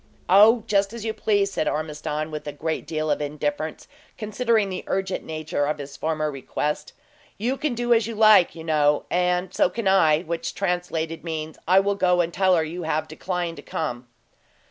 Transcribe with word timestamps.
"Oh, 0.29 0.63
just 0.65 0.93
as 0.93 1.05
you 1.05 1.13
please," 1.13 1.51
said 1.51 1.67
Ormiston, 1.67 2.31
with 2.31 2.47
a 2.47 2.51
great 2.51 2.87
deal 2.87 3.11
of 3.11 3.21
indifference, 3.21 3.87
considering 4.17 4.69
the 4.69 4.83
urgent 4.87 5.23
nature 5.23 5.67
of 5.67 5.77
his 5.77 5.95
former 5.95 6.31
request. 6.31 6.93
"You 7.37 7.55
can 7.55 7.75
do 7.75 7.93
as 7.93 8.07
you 8.07 8.15
like, 8.15 8.55
you 8.55 8.63
know, 8.63 9.05
and 9.11 9.53
so 9.53 9.69
can 9.69 9.87
I 9.87 10.21
which 10.23 10.55
translated, 10.55 11.23
means, 11.23 11.59
I 11.67 11.79
will 11.81 11.93
go 11.93 12.19
and 12.19 12.33
tell 12.33 12.55
her 12.55 12.63
you 12.63 12.81
have 12.81 13.07
declined 13.07 13.57
to 13.57 13.61
come." 13.61 14.07